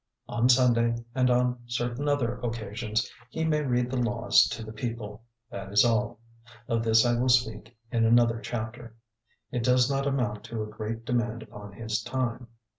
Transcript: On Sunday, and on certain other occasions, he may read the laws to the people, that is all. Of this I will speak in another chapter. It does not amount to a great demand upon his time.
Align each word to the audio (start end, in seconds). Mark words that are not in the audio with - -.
On 0.27 0.49
Sunday, 0.49 0.95
and 1.13 1.29
on 1.29 1.59
certain 1.67 2.07
other 2.09 2.39
occasions, 2.39 3.07
he 3.29 3.45
may 3.45 3.61
read 3.61 3.91
the 3.91 3.97
laws 4.01 4.47
to 4.47 4.63
the 4.65 4.71
people, 4.73 5.21
that 5.51 5.71
is 5.71 5.85
all. 5.85 6.19
Of 6.67 6.83
this 6.83 7.05
I 7.05 7.19
will 7.19 7.29
speak 7.29 7.77
in 7.91 8.03
another 8.03 8.39
chapter. 8.39 8.95
It 9.51 9.61
does 9.63 9.91
not 9.91 10.07
amount 10.07 10.43
to 10.45 10.63
a 10.63 10.67
great 10.67 11.05
demand 11.05 11.43
upon 11.43 11.73
his 11.73 12.01
time. 12.01 12.47